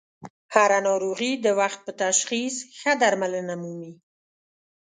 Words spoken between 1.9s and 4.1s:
تشخیص ښه درملنه مومي.